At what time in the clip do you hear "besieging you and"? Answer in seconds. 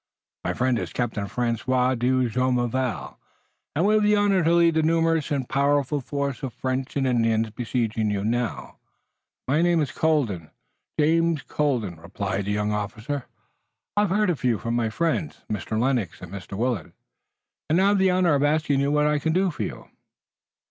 7.55-8.71